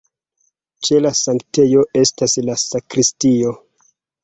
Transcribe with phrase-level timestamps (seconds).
[0.87, 3.57] Ĉe la sanktejo estas la sakristio.